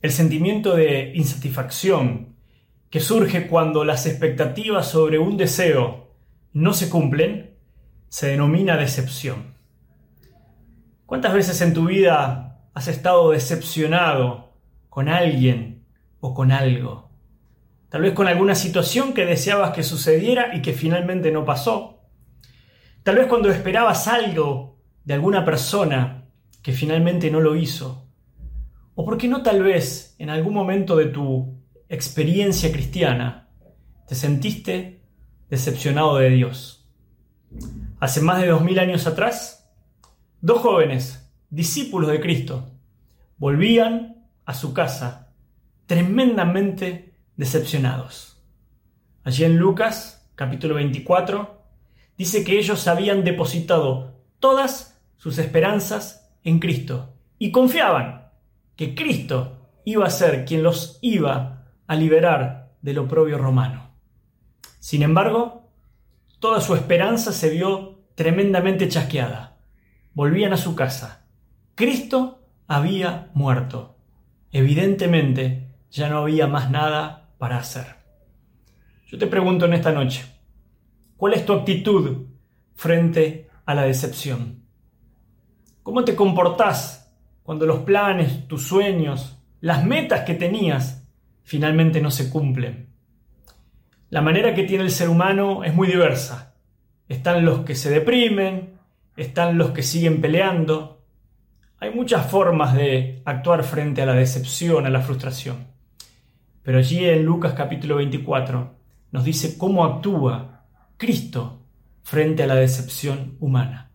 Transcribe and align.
El 0.00 0.12
sentimiento 0.12 0.76
de 0.76 1.12
insatisfacción 1.16 2.36
que 2.88 3.00
surge 3.00 3.48
cuando 3.48 3.84
las 3.84 4.06
expectativas 4.06 4.88
sobre 4.88 5.18
un 5.18 5.36
deseo 5.36 6.14
no 6.52 6.72
se 6.72 6.88
cumplen 6.88 7.56
se 8.08 8.28
denomina 8.28 8.76
decepción. 8.76 9.54
¿Cuántas 11.04 11.34
veces 11.34 11.60
en 11.62 11.74
tu 11.74 11.86
vida 11.86 12.60
has 12.74 12.86
estado 12.86 13.32
decepcionado 13.32 14.54
con 14.88 15.08
alguien 15.08 15.84
o 16.20 16.32
con 16.32 16.52
algo? 16.52 17.10
Tal 17.88 18.02
vez 18.02 18.12
con 18.12 18.28
alguna 18.28 18.54
situación 18.54 19.14
que 19.14 19.26
deseabas 19.26 19.72
que 19.72 19.82
sucediera 19.82 20.54
y 20.54 20.62
que 20.62 20.74
finalmente 20.74 21.32
no 21.32 21.44
pasó. 21.44 22.04
Tal 23.02 23.16
vez 23.16 23.26
cuando 23.26 23.50
esperabas 23.50 24.06
algo 24.06 24.78
de 25.04 25.14
alguna 25.14 25.44
persona 25.44 26.28
que 26.62 26.72
finalmente 26.72 27.30
no 27.30 27.40
lo 27.40 27.56
hizo. 27.56 28.07
O 29.00 29.04
por 29.04 29.16
qué 29.16 29.28
no 29.28 29.42
tal 29.42 29.62
vez 29.62 30.16
en 30.18 30.28
algún 30.28 30.52
momento 30.52 30.96
de 30.96 31.06
tu 31.06 31.62
experiencia 31.88 32.72
cristiana 32.72 33.48
te 34.08 34.16
sentiste 34.16 35.04
decepcionado 35.48 36.16
de 36.16 36.30
Dios. 36.30 36.90
Hace 38.00 38.20
más 38.22 38.40
de 38.40 38.48
dos 38.48 38.60
mil 38.60 38.76
años 38.80 39.06
atrás, 39.06 39.72
dos 40.40 40.62
jóvenes, 40.62 41.30
discípulos 41.48 42.10
de 42.10 42.20
Cristo, 42.20 42.72
volvían 43.36 44.26
a 44.44 44.52
su 44.52 44.74
casa 44.74 45.32
tremendamente 45.86 47.14
decepcionados. 47.36 48.42
Allí 49.22 49.44
en 49.44 49.58
Lucas, 49.58 50.28
capítulo 50.34 50.74
24, 50.74 51.62
dice 52.16 52.42
que 52.42 52.58
ellos 52.58 52.88
habían 52.88 53.22
depositado 53.22 54.24
todas 54.40 55.00
sus 55.18 55.38
esperanzas 55.38 56.32
en 56.42 56.58
Cristo 56.58 57.14
y 57.38 57.52
confiaban 57.52 58.27
que 58.78 58.94
Cristo 58.94 59.72
iba 59.84 60.06
a 60.06 60.10
ser 60.10 60.44
quien 60.44 60.62
los 60.62 61.00
iba 61.02 61.64
a 61.88 61.96
liberar 61.96 62.76
del 62.80 62.98
oprobio 62.98 63.36
romano. 63.36 63.90
Sin 64.78 65.02
embargo, 65.02 65.72
toda 66.38 66.60
su 66.60 66.76
esperanza 66.76 67.32
se 67.32 67.50
vio 67.50 68.04
tremendamente 68.14 68.88
chasqueada. 68.88 69.58
Volvían 70.14 70.52
a 70.52 70.56
su 70.56 70.76
casa. 70.76 71.26
Cristo 71.74 72.46
había 72.68 73.32
muerto. 73.34 73.96
Evidentemente, 74.52 75.74
ya 75.90 76.08
no 76.08 76.18
había 76.18 76.46
más 76.46 76.70
nada 76.70 77.34
para 77.36 77.58
hacer. 77.58 77.96
Yo 79.08 79.18
te 79.18 79.26
pregunto 79.26 79.64
en 79.64 79.72
esta 79.72 79.90
noche, 79.90 80.24
¿cuál 81.16 81.34
es 81.34 81.44
tu 81.44 81.52
actitud 81.52 82.28
frente 82.76 83.50
a 83.66 83.74
la 83.74 83.82
decepción? 83.82 84.62
¿Cómo 85.82 86.04
te 86.04 86.14
comportás 86.14 86.97
cuando 87.48 87.64
los 87.64 87.78
planes, 87.78 88.46
tus 88.46 88.66
sueños, 88.66 89.38
las 89.62 89.82
metas 89.82 90.20
que 90.26 90.34
tenías 90.34 91.08
finalmente 91.44 91.98
no 91.98 92.10
se 92.10 92.28
cumplen. 92.28 92.90
La 94.10 94.20
manera 94.20 94.54
que 94.54 94.64
tiene 94.64 94.84
el 94.84 94.90
ser 94.90 95.08
humano 95.08 95.64
es 95.64 95.74
muy 95.74 95.88
diversa. 95.88 96.56
Están 97.08 97.46
los 97.46 97.60
que 97.60 97.74
se 97.74 97.88
deprimen, 97.88 98.74
están 99.16 99.56
los 99.56 99.70
que 99.70 99.82
siguen 99.82 100.20
peleando. 100.20 101.06
Hay 101.78 101.90
muchas 101.90 102.30
formas 102.30 102.74
de 102.74 103.22
actuar 103.24 103.64
frente 103.64 104.02
a 104.02 104.04
la 104.04 104.12
decepción, 104.12 104.84
a 104.84 104.90
la 104.90 105.00
frustración. 105.00 105.68
Pero 106.62 106.76
allí 106.76 107.02
en 107.06 107.24
Lucas 107.24 107.54
capítulo 107.56 107.96
24 107.96 108.74
nos 109.12 109.24
dice 109.24 109.56
cómo 109.56 109.86
actúa 109.86 110.66
Cristo 110.98 111.62
frente 112.02 112.42
a 112.42 112.46
la 112.46 112.56
decepción 112.56 113.38
humana. 113.40 113.90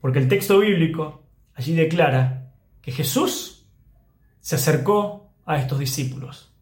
Porque 0.00 0.18
el 0.18 0.26
texto 0.26 0.58
bíblico 0.58 1.22
allí 1.54 1.76
declara 1.76 2.47
Jesús 2.82 3.66
se 4.40 4.56
acercó 4.56 5.34
a 5.44 5.58
estos 5.58 5.78
discípulos 5.78 6.54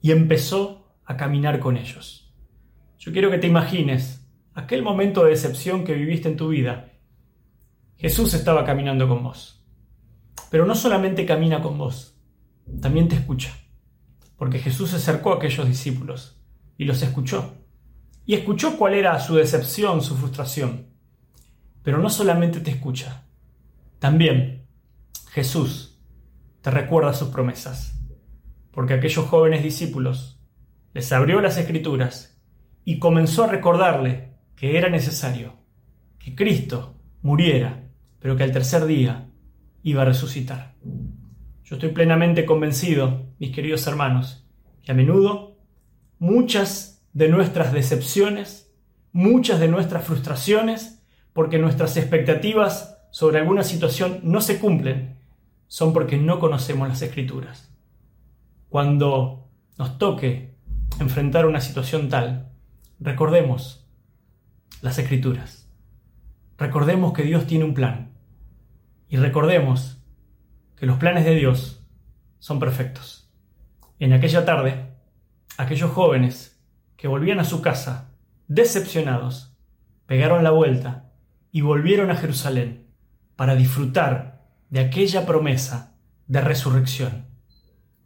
y 0.00 0.12
empezó 0.12 0.94
a 1.04 1.16
caminar 1.16 1.58
con 1.58 1.76
ellos. 1.76 2.32
Yo 2.98 3.12
quiero 3.12 3.30
que 3.30 3.38
te 3.38 3.46
imagines 3.46 4.26
aquel 4.54 4.82
momento 4.82 5.24
de 5.24 5.30
decepción 5.30 5.84
que 5.84 5.94
viviste 5.94 6.28
en 6.28 6.36
tu 6.36 6.48
vida. 6.48 6.92
Jesús 7.96 8.34
estaba 8.34 8.64
caminando 8.64 9.08
con 9.08 9.22
vos. 9.22 9.64
Pero 10.50 10.66
no 10.66 10.74
solamente 10.74 11.26
camina 11.26 11.62
con 11.62 11.78
vos, 11.78 12.18
también 12.80 13.08
te 13.08 13.16
escucha. 13.16 13.56
Porque 14.36 14.58
Jesús 14.58 14.90
se 14.90 14.96
acercó 14.96 15.32
a 15.32 15.36
aquellos 15.36 15.66
discípulos 15.66 16.40
y 16.76 16.84
los 16.84 17.02
escuchó. 17.02 17.54
Y 18.26 18.34
escuchó 18.34 18.76
cuál 18.76 18.94
era 18.94 19.18
su 19.20 19.34
decepción, 19.34 20.02
su 20.02 20.16
frustración. 20.16 20.88
Pero 21.82 21.98
no 21.98 22.10
solamente 22.10 22.60
te 22.60 22.70
escucha, 22.70 23.24
también 23.98 24.59
Jesús 25.30 26.02
te 26.60 26.72
recuerda 26.72 27.12
sus 27.12 27.28
promesas, 27.28 28.00
porque 28.72 28.94
aquellos 28.94 29.26
jóvenes 29.26 29.62
discípulos 29.62 30.42
les 30.92 31.12
abrió 31.12 31.40
las 31.40 31.56
escrituras 31.56 32.42
y 32.84 32.98
comenzó 32.98 33.44
a 33.44 33.46
recordarle 33.46 34.34
que 34.56 34.76
era 34.76 34.88
necesario 34.88 35.54
que 36.18 36.34
Cristo 36.34 36.96
muriera, 37.22 37.88
pero 38.18 38.36
que 38.36 38.42
al 38.42 38.50
tercer 38.50 38.86
día 38.86 39.28
iba 39.84 40.02
a 40.02 40.06
resucitar. 40.06 40.74
Yo 41.62 41.76
estoy 41.76 41.90
plenamente 41.90 42.44
convencido, 42.44 43.32
mis 43.38 43.54
queridos 43.54 43.86
hermanos, 43.86 44.48
que 44.82 44.90
a 44.90 44.96
menudo 44.96 45.58
muchas 46.18 47.06
de 47.12 47.28
nuestras 47.28 47.72
decepciones, 47.72 48.74
muchas 49.12 49.60
de 49.60 49.68
nuestras 49.68 50.04
frustraciones, 50.04 51.04
porque 51.32 51.58
nuestras 51.58 51.96
expectativas 51.96 52.98
sobre 53.12 53.38
alguna 53.38 53.62
situación 53.62 54.18
no 54.24 54.40
se 54.40 54.58
cumplen, 54.58 55.19
son 55.70 55.92
porque 55.92 56.16
no 56.16 56.40
conocemos 56.40 56.88
las 56.88 57.00
escrituras. 57.00 57.72
Cuando 58.68 59.48
nos 59.78 59.98
toque 59.98 60.56
enfrentar 60.98 61.46
una 61.46 61.60
situación 61.60 62.08
tal, 62.08 62.50
recordemos 62.98 63.88
las 64.82 64.98
escrituras. 64.98 65.72
Recordemos 66.58 67.12
que 67.12 67.22
Dios 67.22 67.46
tiene 67.46 67.64
un 67.66 67.74
plan. 67.74 68.10
Y 69.08 69.16
recordemos 69.18 70.04
que 70.74 70.86
los 70.86 70.98
planes 70.98 71.24
de 71.24 71.36
Dios 71.36 71.86
son 72.40 72.58
perfectos. 72.58 73.32
En 74.00 74.12
aquella 74.12 74.44
tarde, 74.44 74.96
aquellos 75.56 75.92
jóvenes 75.92 76.60
que 76.96 77.06
volvían 77.06 77.38
a 77.38 77.44
su 77.44 77.62
casa 77.62 78.10
decepcionados, 78.48 79.56
pegaron 80.06 80.42
la 80.42 80.50
vuelta 80.50 81.12
y 81.52 81.60
volvieron 81.60 82.10
a 82.10 82.16
Jerusalén 82.16 82.88
para 83.36 83.54
disfrutar 83.54 84.39
de 84.70 84.80
aquella 84.80 85.26
promesa 85.26 85.96
de 86.26 86.40
resurrección. 86.40 87.26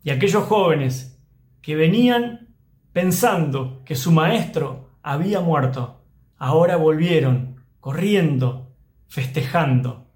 Y 0.02 0.10
aquellos 0.10 0.44
jóvenes 0.44 1.18
que 1.62 1.76
venían 1.76 2.54
pensando 2.92 3.82
que 3.84 3.96
su 3.96 4.12
maestro 4.12 4.90
había 5.02 5.40
muerto, 5.40 6.04
ahora 6.36 6.76
volvieron 6.76 7.64
corriendo, 7.80 8.74
festejando 9.08 10.10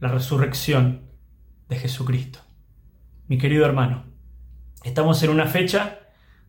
la 0.00 0.08
resurrección 0.08 1.02
de 1.68 1.76
Jesucristo. 1.76 2.40
Mi 3.28 3.38
querido 3.38 3.64
hermano, 3.64 4.04
estamos 4.82 5.22
en 5.22 5.30
una 5.30 5.46
fecha 5.46 6.00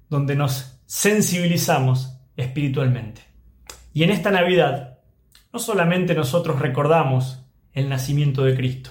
donde 0.09 0.35
nos 0.35 0.81
sensibilizamos 0.85 2.19
espiritualmente. 2.35 3.21
Y 3.93 4.03
en 4.03 4.09
esta 4.09 4.31
Navidad, 4.31 4.99
no 5.51 5.59
solamente 5.59 6.15
nosotros 6.15 6.59
recordamos 6.59 7.45
el 7.73 7.89
nacimiento 7.89 8.43
de 8.43 8.55
Cristo, 8.55 8.89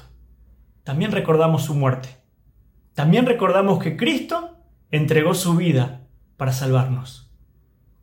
también 0.85 1.13
recordamos 1.13 1.65
su 1.65 1.75
muerte. 1.75 2.09
También 2.95 3.27
recordamos 3.27 3.83
que 3.83 3.97
Cristo 3.97 4.59
entregó 4.91 5.35
su 5.35 5.57
vida 5.57 6.07
para 6.37 6.53
salvarnos. 6.53 7.31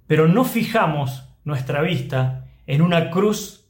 Pero 0.07 0.28
no 0.28 0.44
fijamos 0.45 1.29
nuestra 1.44 1.81
vista 1.81 2.47
en 2.66 2.81
una 2.81 3.12
cruz 3.12 3.69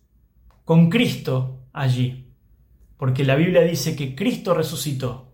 con 0.63 0.89
Cristo 0.89 1.59
allí, 1.73 2.31
porque 2.97 3.23
la 3.23 3.35
Biblia 3.35 3.61
dice 3.61 3.95
que 3.95 4.15
Cristo 4.15 4.53
resucitó, 4.53 5.33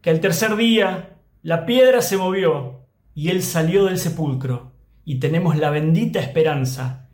que 0.00 0.10
al 0.10 0.20
tercer 0.20 0.56
día 0.56 1.16
la 1.42 1.64
piedra 1.64 2.02
se 2.02 2.16
movió 2.16 2.86
y 3.14 3.30
Él 3.30 3.42
salió 3.42 3.86
del 3.86 3.98
sepulcro 3.98 4.72
y 5.04 5.16
tenemos 5.16 5.56
la 5.56 5.70
bendita 5.70 6.20
esperanza 6.20 7.08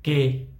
que 0.00 0.50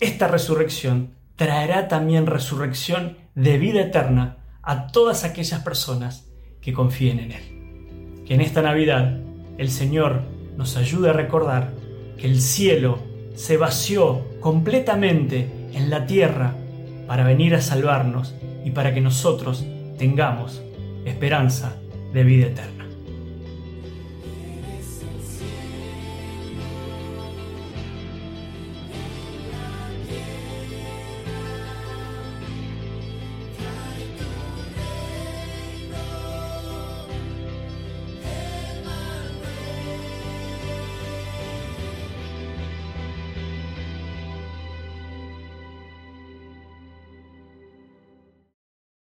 esta 0.00 0.28
resurrección 0.28 1.14
traerá 1.36 1.88
también 1.88 2.26
resurrección 2.26 3.16
de 3.34 3.58
vida 3.58 3.80
eterna 3.80 4.38
a 4.62 4.86
todas 4.88 5.24
aquellas 5.24 5.60
personas 5.60 6.30
que 6.60 6.72
confíen 6.72 7.18
en 7.18 7.32
Él. 7.32 8.24
Que 8.24 8.34
en 8.34 8.40
esta 8.40 8.62
Navidad 8.62 9.20
el 9.58 9.70
Señor 9.70 10.22
nos 10.56 10.76
ayude 10.76 11.10
a 11.10 11.12
recordar 11.12 11.72
que 12.16 12.26
el 12.26 12.40
cielo 12.40 12.98
se 13.34 13.56
vació 13.56 14.24
completamente 14.40 15.48
en 15.72 15.90
la 15.90 16.06
tierra 16.06 16.54
para 17.06 17.24
venir 17.24 17.54
a 17.54 17.60
salvarnos 17.60 18.34
y 18.64 18.70
para 18.70 18.94
que 18.94 19.00
nosotros 19.00 19.64
tengamos 19.98 20.62
esperanza 21.04 21.76
de 22.12 22.24
vida 22.24 22.46
eterna. 22.46 22.83